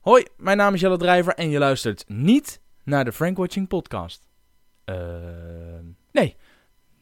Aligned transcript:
Hoi, 0.00 0.24
mijn 0.36 0.56
naam 0.56 0.74
is 0.74 0.80
Jelle 0.80 0.96
Drijver 0.96 1.34
en 1.34 1.50
je 1.50 1.58
luistert 1.58 2.04
niet 2.08 2.60
naar 2.84 3.04
de 3.04 3.12
Frank 3.12 3.36
Watching 3.36 3.68
podcast. 3.68 4.28
Uh, 4.84 4.96
nee. 6.12 6.36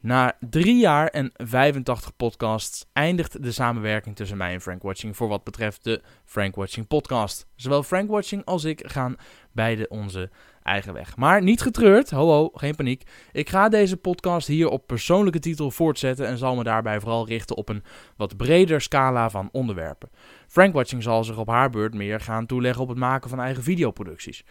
Na 0.01 0.37
drie 0.39 0.77
jaar 0.77 1.07
en 1.07 1.31
85 1.33 2.15
podcasts 2.15 2.85
eindigt 2.93 3.43
de 3.43 3.51
samenwerking 3.51 4.15
tussen 4.15 4.37
mij 4.37 4.53
en 4.53 4.61
Frank 4.61 4.81
Watching 4.81 5.15
voor 5.15 5.27
wat 5.27 5.43
betreft 5.43 5.83
de 5.83 6.01
Frank 6.25 6.55
Watching 6.55 6.87
podcast. 6.87 7.47
Zowel 7.55 7.83
Frank 7.83 8.09
Watching 8.09 8.45
als 8.45 8.63
ik 8.63 8.81
gaan 8.85 9.15
beide 9.51 9.87
onze 9.87 10.29
eigen 10.63 10.93
weg. 10.93 11.17
Maar 11.17 11.41
niet 11.43 11.61
getreurd, 11.61 12.09
ho 12.09 12.27
ho, 12.27 12.49
geen 12.53 12.75
paniek. 12.75 13.03
Ik 13.31 13.49
ga 13.49 13.69
deze 13.69 13.97
podcast 13.97 14.47
hier 14.47 14.69
op 14.69 14.87
persoonlijke 14.87 15.39
titel 15.39 15.71
voortzetten 15.71 16.27
en 16.27 16.37
zal 16.37 16.55
me 16.55 16.63
daarbij 16.63 16.99
vooral 16.99 17.27
richten 17.27 17.55
op 17.55 17.69
een 17.69 17.83
wat 18.17 18.37
breder 18.37 18.81
scala 18.81 19.29
van 19.29 19.49
onderwerpen. 19.51 20.09
Frank 20.47 20.73
Watching 20.73 21.03
zal 21.03 21.23
zich 21.23 21.37
op 21.37 21.47
haar 21.47 21.69
beurt 21.69 21.93
meer 21.93 22.19
gaan 22.19 22.45
toeleggen 22.45 22.81
op 22.81 22.89
het 22.89 22.97
maken 22.97 23.29
van 23.29 23.39
eigen 23.39 23.63
videoproducties. 23.63 24.43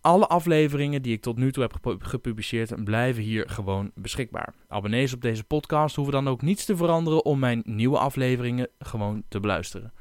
Alle 0.00 0.26
afleveringen 0.26 1.02
die 1.02 1.12
ik 1.12 1.22
tot 1.22 1.36
nu 1.36 1.52
toe 1.52 1.62
heb 1.62 1.98
gepubliceerd 1.98 2.84
blijven 2.84 3.22
hier 3.22 3.48
gewoon 3.48 3.90
beschikbaar. 3.94 4.54
Abonnees 4.68 5.12
op 5.12 5.20
deze 5.22 5.44
podcast 5.44 5.96
hoeven 5.96 6.14
dan 6.14 6.28
ook 6.28 6.42
niets 6.42 6.64
te 6.64 6.76
veranderen 6.76 7.24
om 7.24 7.38
mijn 7.38 7.62
nieuwe 7.64 7.98
afleveringen 7.98 8.68
gewoon 8.78 9.22
te 9.28 9.40
beluisteren. 9.40 9.92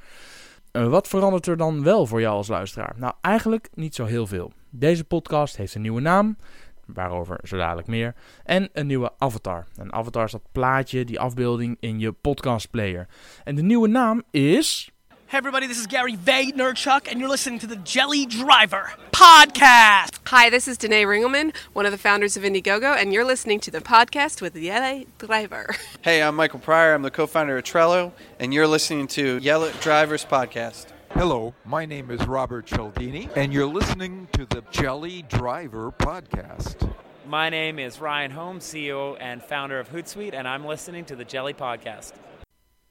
Uh, 0.72 0.90
wat 0.90 1.08
verandert 1.08 1.48
er 1.48 1.58
dan 1.58 1.84
wel 1.84 2.06
voor 2.06 2.22
jou 2.22 2.36
als 2.36 2.48
luisteraar? 2.48 2.96
Nou, 2.98 3.14
eigenlijk 3.22 3.70
niet 3.74 3.96
zo 3.96 4.06
heel 4.06 4.28
veel. 4.28 4.52
Deze 4.70 5.04
podcast 5.04 5.58
heeft 5.58 5.76
een 5.76 5.82
nieuwe 5.82 6.02
naam, 6.02 6.38
waarover 6.86 7.40
zo 7.44 7.58
dadelijk 7.58 7.88
meer, 7.88 8.16
en 8.44 8.70
een 8.74 8.88
nieuwe 8.88 9.12
avatar. 9.18 9.68
Een 9.76 9.94
avatar 9.94 10.26
is 10.26 10.32
dat 10.32 10.52
plaatje, 10.52 11.06
die 11.06 11.20
afbeelding 11.20 11.78
in 11.80 12.00
je 12.00 12.12
podcastplayer. 12.12 13.08
En 13.44 13.56
de 13.56 13.62
nieuwe 13.62 13.88
naam 13.88 14.24
is 14.32 14.92
Hey, 15.30 15.38
everybody, 15.38 15.68
this 15.68 15.78
is 15.78 15.86
Gary 15.86 16.18
Vaynerchuk, 16.18 17.08
and 17.08 17.20
you're 17.20 17.30
listening 17.30 17.60
to 17.60 17.68
the 17.68 17.76
Jelly 17.76 18.26
Driver 18.26 18.94
Podcast. 19.12 20.18
Hi, 20.26 20.50
this 20.50 20.68
is 20.68 20.76
Danae 20.76 21.04
Ringelman, 21.04 21.56
one 21.74 21.86
of 21.86 21.92
the 21.92 22.00
founders 22.00 22.36
of 22.36 22.42
Indiegogo, 22.42 22.98
and 22.98 23.14
you're 23.14 23.24
listening 23.24 23.60
to 23.60 23.70
the 23.70 23.80
podcast 23.80 24.42
with 24.42 24.56
Jelly 24.56 25.06
Driver. 25.20 25.76
Hey, 26.02 26.24
I'm 26.24 26.36
Michael 26.36 26.58
Pryor. 26.58 26.96
I'm 26.96 27.04
the 27.04 27.12
co 27.12 27.28
founder 27.28 27.60
of 27.60 27.64
Trello, 27.64 28.12
and 28.40 28.56
you're 28.56 28.66
listening 28.66 29.06
to 29.10 29.38
Yell 29.38 29.70
Drivers 29.82 30.26
Podcast. 30.26 30.88
Hello, 31.12 31.54
my 31.64 31.86
name 31.86 32.10
is 32.10 32.26
Robert 32.26 32.66
Cialdini, 32.66 33.30
and 33.36 33.54
you're 33.54 33.68
listening 33.68 34.30
to 34.32 34.48
the 34.48 34.64
Jelly 34.72 35.22
Driver 35.30 35.92
Podcast. 35.92 36.92
My 37.28 37.52
name 37.52 37.78
is 37.78 38.02
Ryan 38.02 38.32
Holmes, 38.32 38.64
CEO 38.64 39.16
and 39.20 39.44
founder 39.44 39.80
of 39.80 39.92
Hootsuite, 39.92 40.34
and 40.34 40.48
I'm 40.48 40.66
listening 40.66 41.06
to 41.06 41.16
the 41.16 41.24
Jelly 41.24 41.54
Podcast. 41.54 42.14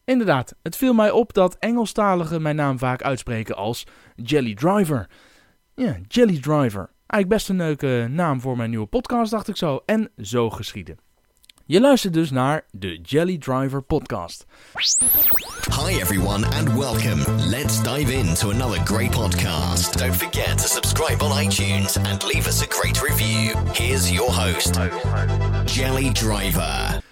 Inderdaad, 0.08 0.54
het 0.62 0.76
viel 0.76 0.92
mij 0.92 1.10
op 1.10 1.32
dat 1.32 1.56
Engelstaligen 1.58 2.42
mijn 2.42 2.56
naam 2.56 2.78
vaak 2.78 3.02
uitspreken 3.02 3.56
als 3.56 3.86
Jelly 4.14 4.54
Driver. 4.54 5.08
Ja, 5.74 5.96
Jelly 6.06 6.40
Driver. 6.40 6.90
Eigenlijk 7.06 7.28
best 7.28 7.48
een 7.48 7.56
leuke 7.56 8.06
naam 8.10 8.40
voor 8.40 8.56
mijn 8.56 8.70
nieuwe 8.70 8.86
podcast, 8.86 9.30
dacht 9.30 9.48
ik 9.48 9.56
zo. 9.56 9.82
En 9.86 10.10
zo 10.16 10.50
geschieden. 10.50 10.96
Je 11.64 11.80
luistert 11.80 12.12
dus 12.12 12.30
naar 12.30 12.64
de 12.70 13.00
Jelly 13.02 13.38
Driver 13.38 13.82
podcast. 13.82 14.46
Hi 15.84 16.00
everyone 16.00 16.46
and 16.46 16.72
welcome. 16.74 17.46
Let's 17.50 17.82
dive 17.82 18.12
into 18.12 18.50
another 18.50 18.80
great 18.84 19.10
podcast. 19.10 19.98
Don't 19.98 20.16
forget 20.16 20.58
to 20.58 20.66
subscribe 20.66 21.24
on 21.24 21.42
iTunes 21.42 21.96
and 21.96 22.24
leave 22.32 22.48
us 22.48 22.62
a 22.62 22.66
great 22.68 23.02
review. 23.02 23.54
Here's 23.72 24.10
your 24.10 24.30
host, 24.32 24.78
Jelly 25.66 26.10
Driver. 26.12 27.06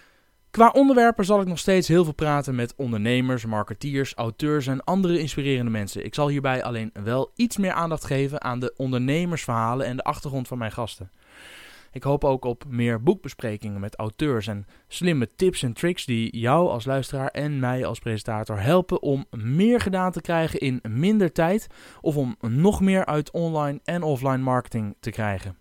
Qua 0.56 0.70
onderwerpen 0.74 1.24
zal 1.24 1.40
ik 1.40 1.46
nog 1.46 1.58
steeds 1.58 1.88
heel 1.88 2.04
veel 2.04 2.12
praten 2.12 2.54
met 2.54 2.74
ondernemers, 2.76 3.44
marketeers, 3.44 4.14
auteurs 4.14 4.66
en 4.66 4.84
andere 4.84 5.18
inspirerende 5.18 5.70
mensen. 5.70 6.04
Ik 6.04 6.14
zal 6.14 6.28
hierbij 6.28 6.62
alleen 6.62 6.90
wel 7.04 7.30
iets 7.34 7.56
meer 7.56 7.72
aandacht 7.72 8.04
geven 8.04 8.42
aan 8.42 8.60
de 8.60 8.74
ondernemersverhalen 8.76 9.86
en 9.86 9.96
de 9.96 10.02
achtergrond 10.02 10.48
van 10.48 10.58
mijn 10.58 10.72
gasten. 10.72 11.10
Ik 11.92 12.02
hoop 12.02 12.24
ook 12.24 12.44
op 12.44 12.64
meer 12.68 13.02
boekbesprekingen 13.02 13.80
met 13.80 13.96
auteurs 13.96 14.46
en 14.46 14.66
slimme 14.88 15.28
tips 15.36 15.62
en 15.62 15.72
tricks 15.72 16.04
die 16.04 16.38
jou 16.38 16.68
als 16.68 16.84
luisteraar 16.84 17.28
en 17.28 17.58
mij 17.58 17.86
als 17.86 17.98
presentator 17.98 18.60
helpen 18.60 19.02
om 19.02 19.26
meer 19.30 19.80
gedaan 19.80 20.12
te 20.12 20.20
krijgen 20.20 20.60
in 20.60 20.80
minder 20.88 21.32
tijd 21.32 21.66
of 22.00 22.16
om 22.16 22.36
nog 22.40 22.80
meer 22.80 23.06
uit 23.06 23.30
online 23.30 23.80
en 23.84 24.02
offline 24.02 24.38
marketing 24.38 24.96
te 25.00 25.10
krijgen. 25.10 25.56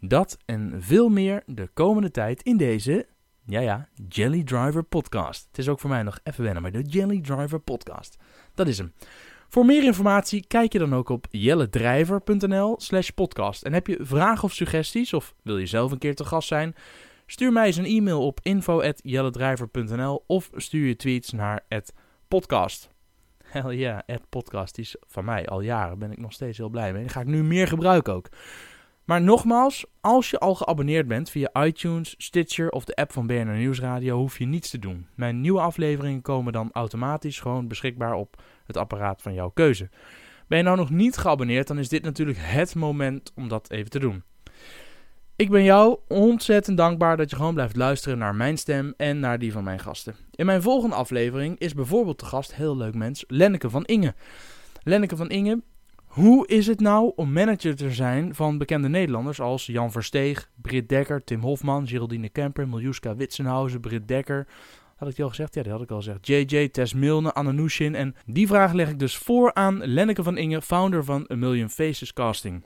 Dat 0.00 0.38
en 0.44 0.74
veel 0.78 1.08
meer 1.08 1.42
de 1.46 1.68
komende 1.74 2.10
tijd 2.10 2.42
in 2.42 2.56
deze 2.56 3.06
ja, 3.48 3.60
ja, 3.60 3.88
Jelly 4.08 4.44
Driver 4.44 4.82
Podcast. 4.82 5.46
Het 5.48 5.58
is 5.58 5.68
ook 5.68 5.80
voor 5.80 5.90
mij 5.90 6.02
nog 6.02 6.18
even 6.22 6.44
wennen, 6.44 6.62
maar 6.62 6.72
de 6.72 6.82
Jelly 6.82 7.20
Driver 7.20 7.58
Podcast. 7.58 8.16
Dat 8.54 8.68
is 8.68 8.78
hem. 8.78 8.92
Voor 9.48 9.64
meer 9.64 9.84
informatie 9.84 10.44
kijk 10.46 10.72
je 10.72 10.78
dan 10.78 10.94
ook 10.94 11.08
op 11.08 11.26
jelledriver.nl 11.30 12.74
slash 12.80 13.08
podcast. 13.08 13.62
En 13.62 13.72
heb 13.72 13.86
je 13.86 13.98
vragen 14.00 14.44
of 14.44 14.52
suggesties, 14.52 15.12
of 15.12 15.34
wil 15.42 15.58
je 15.58 15.66
zelf 15.66 15.92
een 15.92 15.98
keer 15.98 16.14
te 16.14 16.24
gast 16.24 16.48
zijn? 16.48 16.74
Stuur 17.26 17.52
mij 17.52 17.66
eens 17.66 17.76
een 17.76 17.84
e-mail 17.84 18.26
op 18.26 18.40
info.jelledriver.nl 18.42 20.24
of 20.26 20.50
stuur 20.54 20.86
je 20.86 20.96
tweets 20.96 21.32
naar 21.32 21.64
podcast. 22.28 22.90
Hell 23.44 23.76
ja, 23.76 24.04
podcast 24.28 24.78
is 24.78 24.96
van 25.06 25.24
mij 25.24 25.46
al 25.46 25.60
jaren. 25.60 25.98
Ben 25.98 26.12
ik 26.12 26.18
nog 26.18 26.32
steeds 26.32 26.58
heel 26.58 26.68
blij 26.68 26.92
mee. 26.92 27.02
Die 27.02 27.10
ga 27.10 27.20
ik 27.20 27.26
nu 27.26 27.42
meer 27.42 27.68
gebruiken 27.68 28.12
ook. 28.12 28.28
Maar 29.08 29.22
nogmaals, 29.22 29.86
als 30.00 30.30
je 30.30 30.38
al 30.38 30.54
geabonneerd 30.54 31.08
bent 31.08 31.30
via 31.30 31.64
iTunes, 31.64 32.14
Stitcher 32.18 32.70
of 32.70 32.84
de 32.84 32.94
app 32.94 33.12
van 33.12 33.26
BNR 33.26 33.56
Nieuwsradio, 33.56 34.16
hoef 34.16 34.38
je 34.38 34.46
niets 34.46 34.70
te 34.70 34.78
doen. 34.78 35.06
Mijn 35.14 35.40
nieuwe 35.40 35.60
afleveringen 35.60 36.22
komen 36.22 36.52
dan 36.52 36.70
automatisch 36.72 37.40
gewoon 37.40 37.68
beschikbaar 37.68 38.14
op 38.14 38.42
het 38.66 38.76
apparaat 38.76 39.22
van 39.22 39.34
jouw 39.34 39.48
keuze. 39.48 39.88
Ben 40.46 40.58
je 40.58 40.64
nou 40.64 40.76
nog 40.76 40.90
niet 40.90 41.16
geabonneerd, 41.16 41.66
dan 41.66 41.78
is 41.78 41.88
dit 41.88 42.02
natuurlijk 42.02 42.38
het 42.40 42.74
moment 42.74 43.32
om 43.34 43.48
dat 43.48 43.70
even 43.70 43.90
te 43.90 43.98
doen. 43.98 44.22
Ik 45.36 45.50
ben 45.50 45.64
jou 45.64 45.98
ontzettend 46.08 46.76
dankbaar 46.76 47.16
dat 47.16 47.30
je 47.30 47.36
gewoon 47.36 47.54
blijft 47.54 47.76
luisteren 47.76 48.18
naar 48.18 48.34
mijn 48.34 48.58
stem 48.58 48.94
en 48.96 49.20
naar 49.20 49.38
die 49.38 49.52
van 49.52 49.64
mijn 49.64 49.78
gasten. 49.78 50.16
In 50.30 50.46
mijn 50.46 50.62
volgende 50.62 50.96
aflevering 50.96 51.58
is 51.58 51.74
bijvoorbeeld 51.74 52.20
de 52.20 52.26
gast, 52.26 52.54
heel 52.54 52.76
leuk 52.76 52.94
mens, 52.94 53.24
Lenneke 53.26 53.70
van 53.70 53.84
Inge. 53.84 54.14
Lenneke 54.82 55.16
van 55.16 55.28
Inge 55.28 55.62
hoe 56.18 56.46
is 56.46 56.66
het 56.66 56.80
nou 56.80 57.12
om 57.16 57.32
manager 57.32 57.76
te 57.76 57.90
zijn 57.90 58.34
van 58.34 58.58
bekende 58.58 58.88
Nederlanders 58.88 59.40
als 59.40 59.66
Jan 59.66 59.92
Versteeg, 59.92 60.50
Britt 60.54 60.88
Dekker, 60.88 61.24
Tim 61.24 61.40
Hofman, 61.40 61.86
Geraldine 61.86 62.28
Kemper, 62.28 62.68
Miljuska 62.68 63.16
Witsenhausen, 63.16 63.80
Britt 63.80 64.08
Dekker. 64.08 64.46
Had 64.96 65.08
ik 65.08 65.14
die 65.14 65.24
al 65.24 65.30
gezegd? 65.30 65.54
Ja, 65.54 65.62
die 65.62 65.72
had 65.72 65.82
ik 65.82 65.90
al 65.90 65.96
gezegd. 65.96 66.26
JJ, 66.26 66.68
Tess 66.68 66.94
Milne, 66.94 67.32
Anna 67.32 67.50
Nushin. 67.50 67.94
En 67.94 68.14
die 68.26 68.46
vraag 68.46 68.72
leg 68.72 68.88
ik 68.88 68.98
dus 68.98 69.16
voor 69.16 69.54
aan 69.54 69.84
Lenneke 69.84 70.22
van 70.22 70.36
Inge, 70.36 70.62
founder 70.62 71.04
van 71.04 71.26
A 71.32 71.34
Million 71.34 71.68
Faces 71.68 72.12
Casting. 72.12 72.64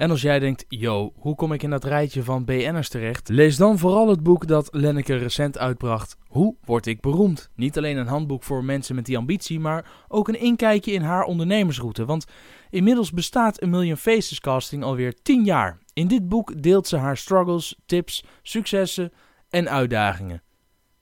En 0.00 0.10
als 0.10 0.22
jij 0.22 0.38
denkt, 0.38 0.64
yo, 0.68 1.12
hoe 1.16 1.34
kom 1.34 1.52
ik 1.52 1.62
in 1.62 1.70
dat 1.70 1.84
rijtje 1.84 2.22
van 2.22 2.44
BN'ers 2.44 2.88
terecht? 2.88 3.28
Lees 3.28 3.56
dan 3.56 3.78
vooral 3.78 4.08
het 4.08 4.22
boek 4.22 4.46
dat 4.46 4.68
Lenneke 4.72 5.16
recent 5.16 5.58
uitbracht. 5.58 6.16
Hoe 6.26 6.56
word 6.64 6.86
ik 6.86 7.00
beroemd? 7.00 7.50
Niet 7.54 7.78
alleen 7.78 7.96
een 7.96 8.06
handboek 8.06 8.42
voor 8.42 8.64
mensen 8.64 8.94
met 8.94 9.04
die 9.04 9.16
ambitie, 9.16 9.60
maar 9.60 9.90
ook 10.08 10.28
een 10.28 10.40
inkijkje 10.40 10.92
in 10.92 11.02
haar 11.02 11.24
ondernemersroute. 11.24 12.04
Want 12.04 12.24
inmiddels 12.70 13.12
bestaat 13.12 13.62
een 13.62 13.70
Million 13.70 13.96
Faces 13.96 14.40
Casting 14.40 14.82
alweer 14.82 15.22
10 15.22 15.44
jaar. 15.44 15.78
In 15.92 16.08
dit 16.08 16.28
boek 16.28 16.62
deelt 16.62 16.86
ze 16.86 16.96
haar 16.96 17.16
struggles, 17.16 17.78
tips, 17.86 18.24
successen 18.42 19.12
en 19.48 19.70
uitdagingen. 19.70 20.42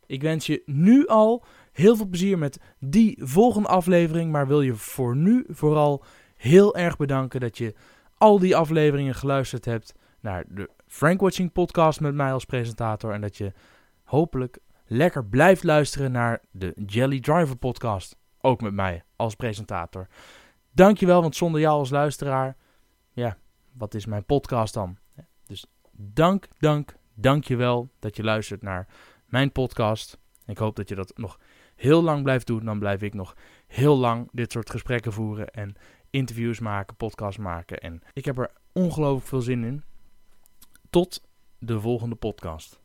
Ik 0.07 0.23
wens 0.23 0.47
je 0.47 0.63
nu 0.67 1.07
al 1.07 1.45
heel 1.73 1.97
veel 1.97 2.07
plezier 2.07 2.39
met 2.39 2.59
die 2.79 3.19
volgende 3.23 3.69
aflevering, 3.69 4.33
maar 4.33 4.47
wil 4.47 4.61
je 4.61 4.75
voor 4.75 5.17
nu 5.17 5.45
vooral 5.49 6.05
heel 6.37 6.77
erg 6.77 6.97
bedanken 6.97 7.41
dat 7.41 7.59
je 7.59 7.75
al 8.19 8.39
die 8.39 8.57
afleveringen 8.57 9.15
geluisterd 9.15 9.65
hebt 9.65 9.95
naar 10.21 10.45
de 10.49 10.71
Frank 10.87 11.21
Watching 11.21 11.53
podcast 11.53 12.01
met 12.01 12.15
mij 12.15 12.33
als 12.33 12.45
presentator. 12.45 13.13
En 13.13 13.21
dat 13.21 13.37
je 13.37 13.53
hopelijk 14.05 14.59
lekker 14.87 15.25
blijft 15.25 15.65
luisteren 15.65 16.13
naar 16.13 16.41
de 16.51 16.73
Jelly 16.87 17.21
Driver 17.21 17.57
podcast. 17.57 18.17
Ook 18.41 18.61
met 18.61 18.73
mij 18.73 19.05
als 19.17 19.35
presentator. 19.35 20.07
Dankjewel, 20.73 21.21
want 21.21 21.37
zonder 21.37 21.61
jou 21.61 21.79
als 21.79 21.91
luisteraar, 21.91 22.57
ja, 23.13 23.37
wat 23.73 23.95
is 23.95 24.07
mijn 24.07 24.25
podcast 24.25 24.75
dan? 24.75 24.99
Dus 25.47 25.67
dank, 25.93 26.49
dank, 26.59 26.95
dankjewel 27.15 27.91
dat 27.99 28.17
je 28.17 28.23
luistert 28.23 28.63
naar 28.63 28.87
mijn 29.27 29.53
podcast. 29.53 30.19
Ik 30.47 30.59
hoop 30.59 30.77
dat 30.77 30.89
je 30.89 30.95
dat 30.95 31.13
nog 31.17 31.39
heel 31.75 32.03
lang 32.03 32.23
blijft 32.23 32.47
doen. 32.47 32.65
Dan 32.65 32.79
blijf 32.79 33.03
ik 33.03 33.15
nog 33.15 33.37
heel 33.67 33.97
lang 33.97 34.29
dit 34.33 34.53
soort 34.53 34.71
gesprekken 34.71 35.13
voeren 35.13 35.51
en 35.51 35.75
interviews 36.11 36.61
maken, 36.61 36.97
podcasts 36.97 37.39
maken. 37.39 37.79
En 37.79 38.03
ik 38.13 38.25
heb 38.25 38.39
er 38.39 38.51
ongelooflijk 38.73 39.27
veel 39.27 39.41
zin 39.41 39.65
in. 39.65 39.83
Tot 40.91 41.23
de 41.59 41.81
volgende 41.81 42.15
podcast. 42.15 42.81